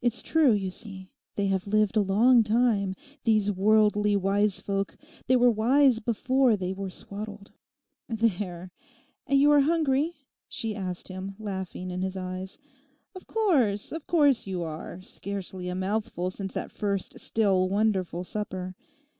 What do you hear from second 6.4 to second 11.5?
they were swaddled.... 'There, and you are hungry?' she asked him,